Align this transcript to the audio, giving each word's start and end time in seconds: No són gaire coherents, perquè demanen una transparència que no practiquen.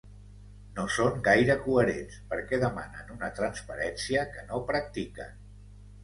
No 0.77 0.83
són 0.93 1.19
gaire 1.25 1.55
coherents, 1.65 2.15
perquè 2.31 2.59
demanen 2.63 3.11
una 3.15 3.29
transparència 3.41 4.23
que 4.31 4.47
no 4.47 4.63
practiquen. 4.71 5.37